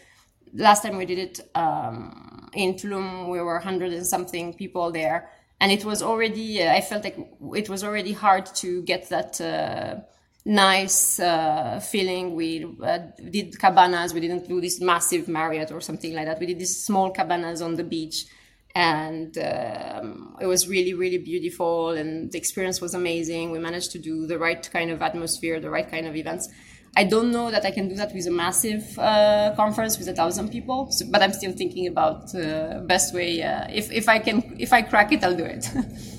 [0.53, 5.29] Last time we did it um, in Tulum, we were 100 and something people there.
[5.59, 7.17] And it was already, uh, I felt like
[7.55, 10.01] it was already hard to get that uh,
[10.47, 12.35] nice uh, feeling.
[12.35, 14.13] We uh, did cabanas.
[14.13, 16.39] We didn't do this massive Marriott or something like that.
[16.39, 18.25] We did these small cabanas on the beach,
[18.73, 21.91] and um, it was really, really beautiful.
[21.91, 23.51] And the experience was amazing.
[23.51, 26.47] We managed to do the right kind of atmosphere, the right kind of events.
[26.95, 30.13] I don't know that I can do that with a massive uh, conference with a
[30.13, 33.43] thousand people, so, but I'm still thinking about the uh, best way.
[33.43, 35.69] Uh, if if I can, if I crack it, I'll do it.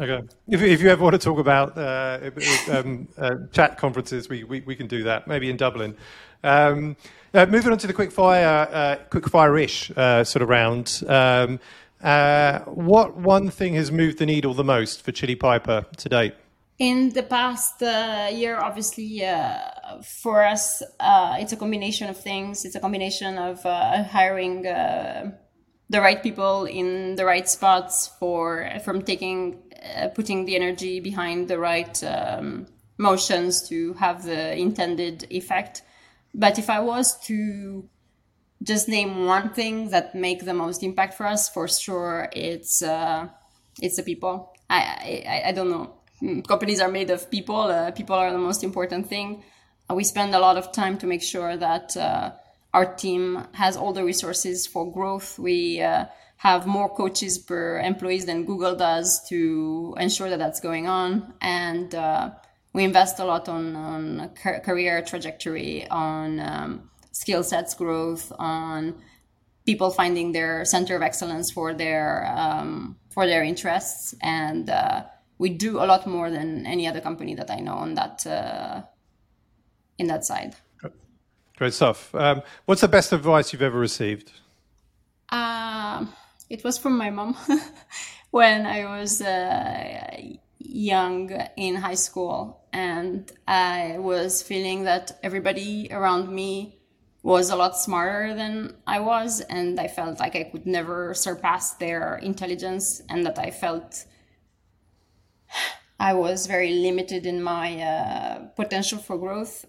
[0.00, 0.26] Okay.
[0.46, 2.30] If, if you ever want to talk about uh,
[2.70, 5.96] um, uh, chat conferences, we, we, we, can do that, maybe in Dublin.
[6.44, 6.96] Um,
[7.34, 11.02] uh, moving on to the quick fire, uh, quick fire-ish uh, sort of round.
[11.08, 11.58] Um,
[12.00, 16.34] uh, what one thing has moved the needle the most for Chili Piper to date?
[16.78, 19.20] In the past year, obviously,
[20.22, 22.64] for us, it's a combination of things.
[22.64, 24.64] It's a combination of hiring
[25.90, 31.48] the right people in the right spots for from taking uh, putting the energy behind
[31.48, 35.82] the right um, motions to have the intended effect.
[36.34, 37.88] But if I was to
[38.62, 43.28] just name one thing that make the most impact for us, for sure, it's uh,
[43.80, 44.52] it's the people.
[44.68, 44.78] I,
[45.24, 45.94] I I don't know.
[46.20, 47.56] Hmm, companies are made of people.
[47.56, 49.44] Uh, people are the most important thing.
[49.88, 52.32] We spend a lot of time to make sure that uh,
[52.74, 55.38] our team has all the resources for growth.
[55.38, 56.06] We uh,
[56.38, 61.34] have more coaches per employees than Google does to ensure that that's going on.
[61.40, 62.30] And uh,
[62.72, 68.94] we invest a lot on, on career trajectory, on um, skill sets growth, on
[69.66, 74.14] people finding their center of excellence for their um, for their interests.
[74.22, 75.04] And uh,
[75.38, 78.82] we do a lot more than any other company that I know on that uh,
[79.98, 80.54] in that side.
[81.58, 82.14] Great stuff.
[82.14, 84.30] Um, what's the best advice you've ever received?
[85.30, 86.12] Um,
[86.48, 87.36] it was from my mom
[88.30, 90.20] when I was uh,
[90.60, 96.78] young in high school, and I was feeling that everybody around me
[97.24, 101.72] was a lot smarter than I was, and I felt like I could never surpass
[101.72, 104.04] their intelligence, and that I felt
[105.98, 109.66] I was very limited in my uh, potential for growth.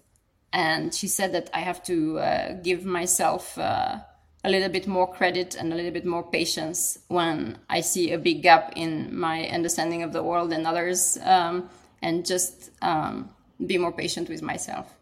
[0.52, 3.98] And she said that I have to uh, give myself uh,
[4.42, 8.18] a little bit more credit and a little bit more patience when I see a
[8.18, 11.68] big gap in my understanding of the world and others, um,
[12.02, 13.30] and just um,
[13.64, 14.92] be more patient with myself.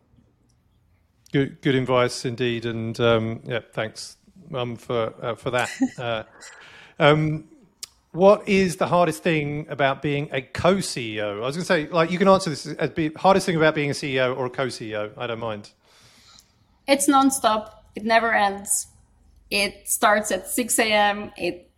[1.33, 4.17] Good, good advice indeed, and um, yeah, thanks,
[4.49, 5.71] Mum, for uh, for that.
[8.13, 11.37] what is the hardest thing about being a co-CEO?
[11.37, 13.75] I was going to say, like, you can answer this as the hardest thing about
[13.75, 15.13] being a CEO or a co-CEO.
[15.17, 15.71] I don't mind.
[16.87, 17.73] It's nonstop.
[17.95, 18.89] It never ends
[19.51, 21.33] it starts at 6 a.m.
[21.37, 21.71] It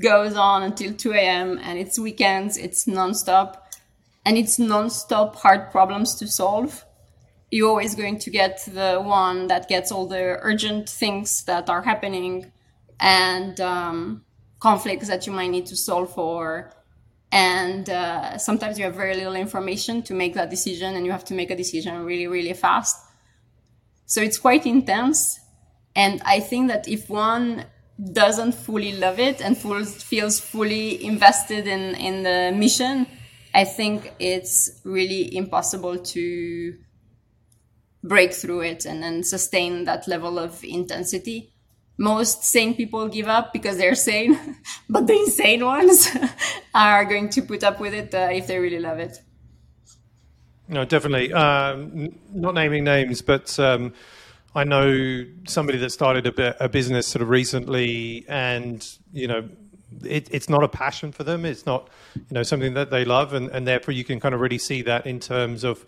[0.00, 1.58] goes on until 2 a.m.
[1.62, 2.56] and it's weekends.
[2.56, 3.56] It's nonstop,
[4.24, 6.84] and it's nonstop hard problems to solve.
[7.50, 11.82] You're always going to get the one that gets all the urgent things that are
[11.82, 12.52] happening
[13.00, 14.24] and um,
[14.60, 16.72] conflicts that you might need to solve for.
[17.30, 21.24] And uh, sometimes you have very little information to make that decision, and you have
[21.26, 22.96] to make a decision really, really fast.
[24.06, 25.38] So it's quite intense
[25.98, 27.64] and I think that if one
[28.12, 33.04] doesn't fully love it and feels fully invested in, in the mission,
[33.52, 36.78] I think it's really impossible to
[38.04, 41.52] break through it and then sustain that level of intensity.
[41.98, 44.56] Most sane people give up because they're sane,
[44.88, 46.08] but the insane ones
[46.74, 49.18] are going to put up with it uh, if they really love it.
[50.68, 51.32] No, definitely.
[51.32, 53.94] Um, not naming names, but um,
[54.54, 59.48] I know somebody that started a, a business sort of recently, and you know,
[60.04, 61.44] it, it's not a passion for them.
[61.44, 64.40] It's not, you know, something that they love, and, and therefore you can kind of
[64.40, 65.86] really see that in terms of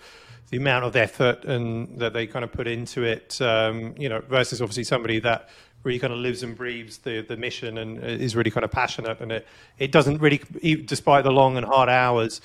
[0.50, 3.40] the amount of effort and that they kind of put into it.
[3.40, 5.48] Um, you know, versus obviously somebody that
[5.82, 9.20] really kind of lives and breathes the the mission and is really kind of passionate,
[9.20, 9.46] and it
[9.78, 10.40] it doesn't really,
[10.84, 12.40] despite the long and hard hours.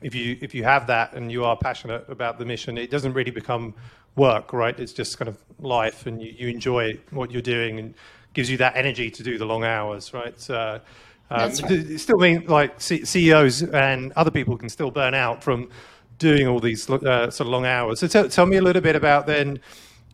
[0.00, 3.12] If you if you have that and you are passionate about the mission, it doesn't
[3.14, 3.74] really become
[4.16, 4.78] work, right?
[4.78, 7.94] It's just kind of life, and you, you enjoy what you're doing, and
[8.32, 10.50] gives you that energy to do the long hours, right?
[10.50, 10.78] Uh,
[11.30, 11.70] um, right.
[11.70, 15.68] It still means like C- CEOs and other people can still burn out from
[16.18, 18.00] doing all these uh, sort of long hours.
[18.00, 19.60] So t- tell me a little bit about then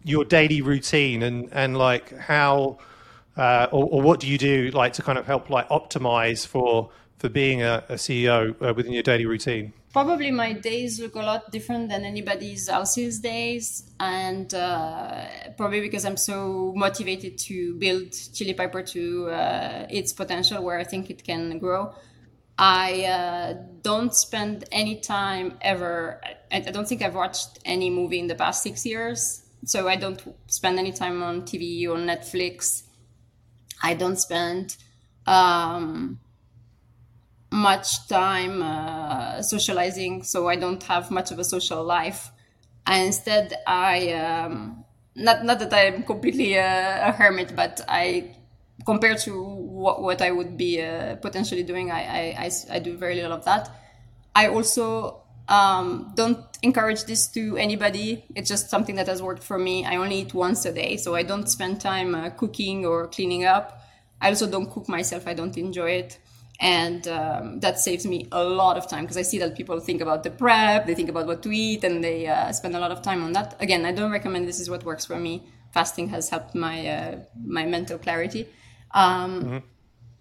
[0.04, 2.78] your daily routine and and like how
[3.36, 6.90] uh, or, or, what do you do like to kind of help like optimize for
[7.18, 9.72] for being a, a CEO uh, within your daily routine?
[9.92, 15.24] Probably my days look a lot different than anybody else's days, and uh,
[15.56, 20.84] probably because I'm so motivated to build Chili Piper to uh, its potential where I
[20.84, 21.92] think it can grow.
[22.56, 26.20] I uh, don't spend any time ever.
[26.52, 29.96] I, I don't think I've watched any movie in the past six years so I
[29.96, 32.82] don't spend any time on TV or Netflix.
[33.82, 34.76] I don't spend
[35.26, 36.20] um,
[37.50, 42.30] much time uh, socializing, so I don't have much of a social life.
[42.86, 44.84] And instead, I um,
[45.14, 48.36] not not that I'm completely a, a, hermit, but I
[48.84, 52.96] compared to what, what I would be uh, potentially doing, I, I, I, I do
[52.96, 53.70] very little of that.
[54.34, 58.24] I also um, don't encourage this to anybody.
[58.34, 59.84] It's just something that has worked for me.
[59.84, 63.44] I only eat once a day, so I don't spend time uh, cooking or cleaning
[63.44, 63.82] up.
[64.20, 65.26] I also don't cook myself.
[65.26, 66.18] I don't enjoy it.
[66.60, 70.00] And um, that saves me a lot of time because I see that people think
[70.00, 72.92] about the prep, they think about what to eat, and they uh, spend a lot
[72.92, 73.56] of time on that.
[73.60, 75.42] Again, I don't recommend this is what works for me.
[75.72, 78.48] Fasting has helped my uh, my mental clarity.
[78.92, 79.73] Um, mm-hmm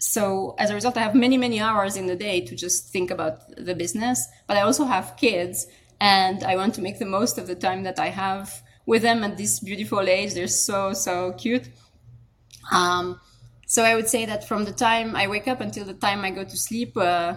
[0.03, 3.09] so as a result, I have many, many hours in the day to just think
[3.09, 4.27] about the business.
[4.47, 5.65] But I also have kids,
[6.01, 9.23] and I want to make the most of the time that I have with them
[9.23, 10.33] at this beautiful age.
[10.33, 11.69] They're so, so cute.
[12.69, 13.21] Um,
[13.65, 16.31] so I would say that from the time I wake up until the time I
[16.31, 17.35] go to sleep, uh,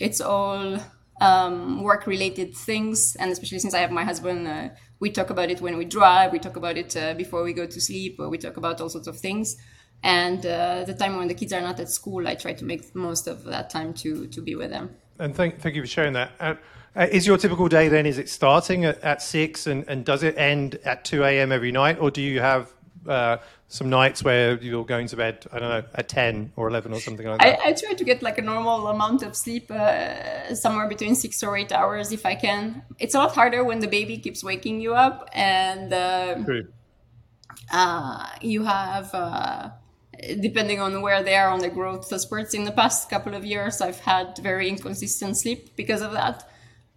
[0.00, 0.78] it's all
[1.20, 3.14] um, work related things.
[3.20, 6.32] And especially since I have my husband, uh, we talk about it when we drive,
[6.32, 9.06] we talk about it uh, before we go to sleep, we talk about all sorts
[9.06, 9.56] of things
[10.02, 12.94] and uh, the time when the kids are not at school, I try to make
[12.94, 14.90] most of that time to to be with them.
[15.18, 16.32] And thank thank you for sharing that.
[16.38, 16.54] Uh,
[16.94, 18.06] uh, is your typical day then?
[18.06, 21.52] Is it starting at, at six and, and does it end at two a.m.
[21.52, 22.72] every night, or do you have
[23.06, 23.36] uh,
[23.68, 25.46] some nights where you're going to bed?
[25.52, 27.60] I don't know at ten or eleven or something like that.
[27.60, 31.42] I, I try to get like a normal amount of sleep, uh, somewhere between six
[31.42, 32.82] or eight hours if I can.
[32.98, 36.36] It's a lot harder when the baby keeps waking you up and uh,
[38.40, 39.14] you have
[40.40, 42.54] depending on where they are on the growth spurts.
[42.54, 46.48] In the past couple of years, I've had very inconsistent sleep because of that.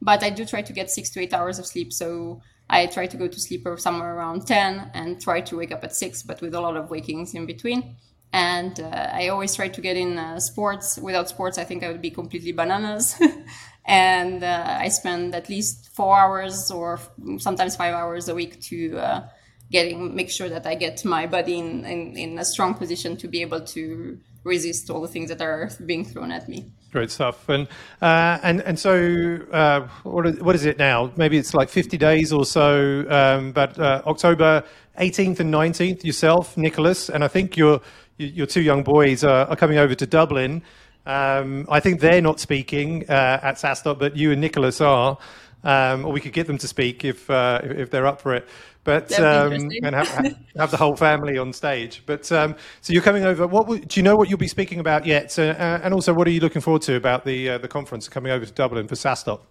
[0.02, 1.92] But I do try to get six to eight hours of sleep.
[1.92, 5.84] So I try to go to sleep somewhere around 10 and try to wake up
[5.84, 7.96] at six, but with a lot of wakings in between.
[8.32, 10.98] And uh, I always try to get in uh, sports.
[11.00, 13.20] Without sports, I think I would be completely bananas.
[13.86, 17.00] and uh, I spend at least four hours or
[17.40, 19.28] sometimes five hours a week to uh,
[19.72, 23.28] getting make sure that I get my body in, in, in a strong position to
[23.28, 26.66] be able to resist all the things that are being thrown at me.
[26.92, 27.48] Great stuff.
[27.50, 27.68] And
[28.02, 31.12] uh, and and so uh, what is, what is it now?
[31.18, 33.06] Maybe it's like 50 days or so.
[33.10, 34.64] Um, but uh, October
[35.00, 37.82] 18th and 19th, yourself, Nicholas, and I think your
[38.18, 40.64] your two young boys are, are coming over to Dublin.
[41.06, 45.18] Um, I think they're not speaking uh, at SaaStock, but you and Nicholas are.
[45.62, 48.48] Um, or we could get them to speak if uh, if they're up for it
[48.90, 49.54] but um,
[49.84, 50.08] and have,
[50.56, 52.02] have, the whole family on stage.
[52.06, 53.46] But um, so you're coming over.
[53.46, 54.16] What do you know?
[54.16, 55.38] What you'll be speaking about yet?
[55.38, 58.08] Uh, uh, and also, what are you looking forward to about the uh, the conference
[58.08, 59.42] coming over to Dublin for SaaStock?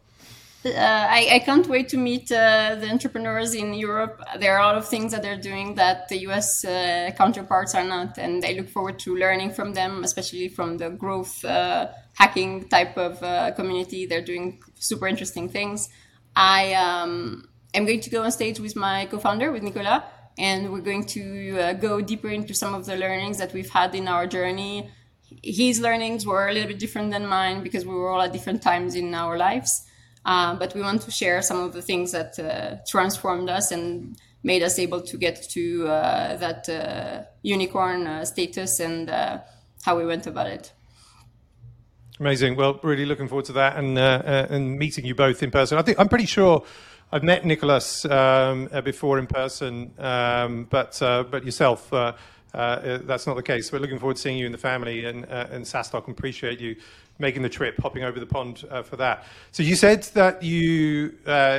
[0.65, 4.21] Uh, I, I, can't wait to meet uh, the entrepreneurs in Europe.
[4.41, 7.85] There are a lot of things that they're doing that the US uh, counterparts are
[7.85, 12.99] not, and I look forward to learning from them, especially from the growth hacking type
[12.99, 13.21] of
[13.55, 14.07] community.
[14.07, 15.89] They're doing super interesting things.
[16.35, 20.05] I um, I'm going to go on stage with my co-founder, with Nicola,
[20.39, 23.95] and we're going to uh, go deeper into some of the learnings that we've had
[23.95, 24.91] in our journey.
[25.43, 28.63] His learnings were a little bit different than mine because we were all at different
[28.63, 29.85] times in our lives.
[30.29, 34.14] Uh, but we want to share some of the things that uh, transformed us and
[34.43, 39.09] made us able to get to uh, that uh, unicorn uh, status and
[39.85, 40.70] how we went about it.
[42.20, 42.57] Amazing.
[42.57, 45.79] Well, really looking forward to that and and meeting you both in person.
[45.79, 46.62] I think I'm pretty sure
[47.11, 53.43] I've met Nicholas um, before in person, um, but but yourself, uh, that's not the
[53.43, 53.72] case.
[53.72, 56.07] We're looking forward to seeing you in the family and uh, and SaaStock.
[56.07, 56.76] And appreciate you
[57.19, 59.25] making the trip, hopping over the pond uh, for that.
[59.53, 61.14] So you said that you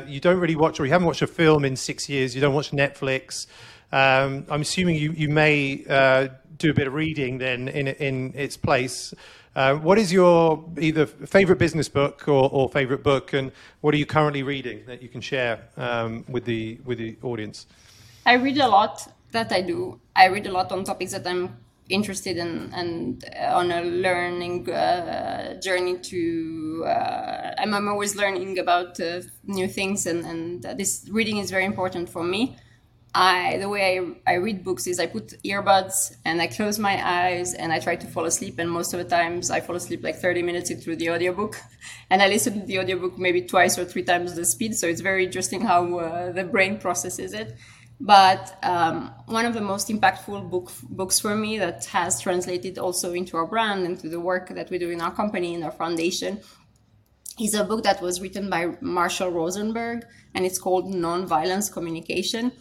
[0.08, 2.36] you don't really watch or you haven't watched a film in six years.
[2.36, 3.48] You don't watch Netflix.
[3.92, 5.78] Um, I'm assuming you you may
[6.58, 9.14] do a bit of reading then in in its place.
[9.56, 13.52] Uh, what is your either favorite business book or, or, favorite book, and
[13.82, 17.66] what are you currently reading that you can share um, with the with the audience?
[18.26, 19.12] I read a lot.
[19.32, 20.00] That I do.
[20.16, 21.58] I read a lot on topics that I'm
[21.90, 25.98] interested in, and on a learning uh, journey.
[25.98, 31.52] To uh, I'm, I'm, always learning about uh, new things, and, and this reading is
[31.52, 32.58] very important for me.
[33.16, 37.02] I the way I, I read books is I put earbuds and I close my
[37.04, 38.60] eyes and I try to fall asleep.
[38.60, 41.58] And most of the times I fall asleep like 30 minutes through the audiobook.
[42.12, 44.76] And I listen to the audiobook maybe twice or three times the speed.
[44.76, 47.56] So it's very interesting how uh, the brain processes it.
[48.02, 53.14] But um, one of the most impactful book, books for me that has translated also
[53.14, 55.72] into our brand and to the work that we do in our company, in our
[55.72, 56.40] foundation,
[57.40, 62.52] is a book that was written by Marshall Rosenberg and it's called Nonviolence Communication.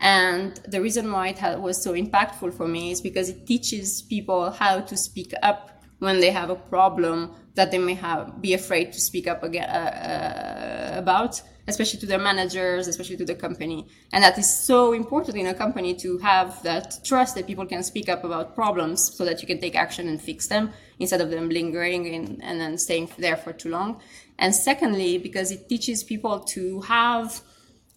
[0.00, 4.50] And the reason why it was so impactful for me is because it teaches people
[4.50, 8.92] how to speak up when they have a problem that they may have be afraid
[8.92, 13.86] to speak up again, uh, uh, about, especially to their managers, especially to the company.
[14.12, 17.82] And that is so important in a company to have that trust that people can
[17.82, 21.30] speak up about problems so that you can take action and fix them instead of
[21.30, 24.00] them lingering in, and then staying there for too long.
[24.38, 27.40] And secondly, because it teaches people to have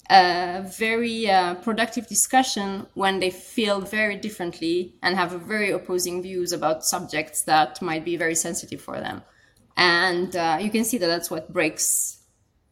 [0.09, 6.51] a very uh, productive discussion when they feel very differently and have very opposing views
[6.51, 9.21] about subjects that might be very sensitive for them.
[9.77, 12.18] And uh, you can see that that's what breaks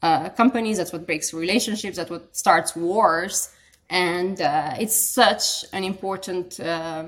[0.02, 3.50] uh, companies, that's what breaks relationships, that's what starts wars.
[3.90, 7.06] And uh, it's such an important uh,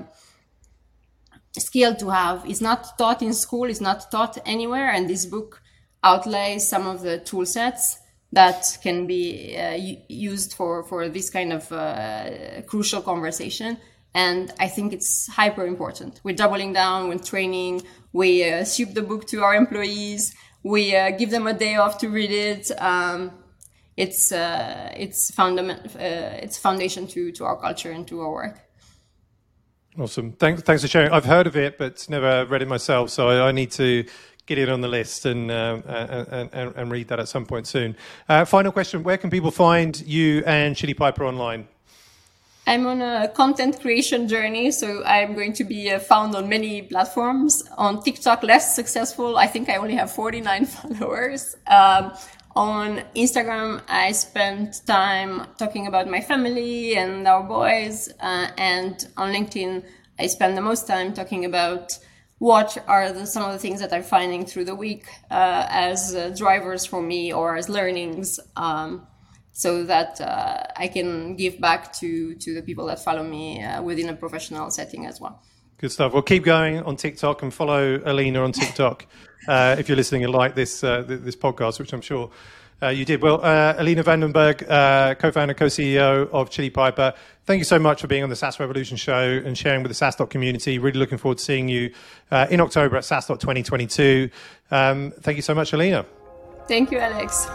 [1.58, 2.44] skill to have.
[2.48, 4.90] It's not taught in school, it's not taught anywhere.
[4.90, 5.62] And this book
[6.02, 7.98] outlays some of the tool sets
[8.32, 9.76] that can be uh,
[10.08, 13.76] used for for this kind of uh, crucial conversation
[14.14, 17.82] and i think it's hyper important we're doubling down we're training
[18.12, 22.08] we ship the book to our employees we uh, give them a day off to
[22.08, 22.70] read it.
[22.80, 23.32] Um,
[23.96, 28.60] it's uh, it's fundament uh, it's foundation to to our culture and to our work.
[29.98, 30.32] Awesome.
[30.32, 31.12] Thanks thanks for sharing.
[31.12, 34.04] I've heard of it but never read it myself so i, I need to
[34.50, 37.68] get it on the list and, uh, and, and, and, read that at some point
[37.68, 37.96] soon.
[38.28, 39.04] Uh, final question.
[39.04, 41.68] Where can people find you and Chili Piper online?
[42.66, 46.82] I'm on a content creation journey, so I'm going to be uh, found on many
[46.82, 47.62] platforms.
[47.76, 49.36] On TikTok, less successful.
[49.36, 51.56] I think I only have 49 followers.
[51.66, 52.12] Um,
[52.54, 58.12] on Instagram, I spend time talking about my family and our boys.
[58.20, 59.84] Uh, and on LinkedIn,
[60.18, 61.98] I spend the most time talking about
[62.38, 66.14] what are the, some of the things that I'm finding through the week uh, as
[66.14, 69.06] uh, drivers for me or as learnings, um,
[69.60, 73.82] so that uh, I can give back to to the people that follow me uh,
[73.82, 75.42] within a professional setting as well.
[75.78, 76.12] Good stuff.
[76.12, 79.06] Well, keep going on TikTok and follow Alina on TikTok
[79.48, 82.30] uh, if you're listening and like this uh, this podcast, which I'm sure.
[82.82, 83.40] you did well,
[83.78, 87.12] Alina Vandenberghe, co-founder, co-CEO of Chili Piper
[87.50, 90.04] thank you so much for being on the SaaS Revolution show and sharing with the
[90.04, 90.78] SaaStock community.
[90.78, 91.92] Really looking forward to seeing you
[92.30, 94.30] uh, in October at SaaStock 2022.
[94.70, 96.06] Um, thank you so much, Alina.
[96.68, 97.48] Thank you, Alex.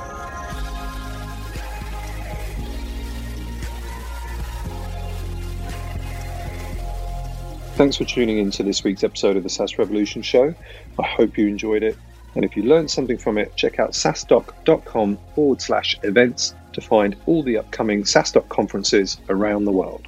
[7.76, 10.56] Thanks for tuning in to this week's episode of the SaaS Revolution show.
[10.98, 11.98] I hope you enjoyed it.
[12.34, 17.18] And if you learned something from it, check out saastock.com forward slash events to find
[17.26, 20.08] all the upcoming SaaStock conferences around the world.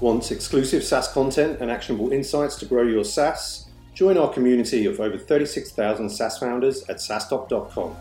[0.00, 3.68] Want exclusive SaaS content and actionable insights to grow your SaaS?
[3.94, 7.96] Join our community of over 36,000 SaaS founders at saastock.com.